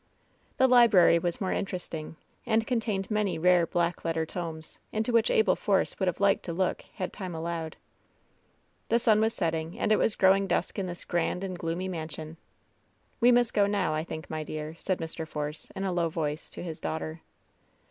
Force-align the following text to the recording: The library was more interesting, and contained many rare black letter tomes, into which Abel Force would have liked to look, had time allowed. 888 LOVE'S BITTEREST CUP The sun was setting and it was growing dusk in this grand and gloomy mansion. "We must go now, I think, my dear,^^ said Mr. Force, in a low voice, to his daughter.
The 0.57 0.67
library 0.67 1.19
was 1.19 1.39
more 1.39 1.51
interesting, 1.51 2.15
and 2.47 2.65
contained 2.65 3.11
many 3.11 3.37
rare 3.37 3.67
black 3.67 4.03
letter 4.03 4.25
tomes, 4.25 4.79
into 4.91 5.11
which 5.11 5.29
Abel 5.29 5.55
Force 5.55 5.99
would 5.99 6.07
have 6.07 6.19
liked 6.19 6.41
to 6.45 6.53
look, 6.53 6.81
had 6.95 7.13
time 7.13 7.35
allowed. 7.35 7.77
888 8.89 8.89
LOVE'S 8.89 8.89
BITTEREST 8.89 8.89
CUP 8.89 8.89
The 8.89 8.99
sun 8.99 9.21
was 9.21 9.33
setting 9.75 9.79
and 9.79 9.91
it 9.91 10.03
was 10.03 10.15
growing 10.15 10.47
dusk 10.47 10.79
in 10.79 10.87
this 10.87 11.05
grand 11.05 11.43
and 11.43 11.59
gloomy 11.59 11.87
mansion. 11.87 12.37
"We 13.19 13.31
must 13.31 13.53
go 13.53 13.67
now, 13.67 13.93
I 13.93 14.03
think, 14.03 14.27
my 14.27 14.43
dear,^^ 14.43 14.79
said 14.81 14.97
Mr. 14.97 15.27
Force, 15.27 15.69
in 15.75 15.83
a 15.83 15.93
low 15.93 16.09
voice, 16.09 16.49
to 16.49 16.63
his 16.63 16.79
daughter. 16.81 17.21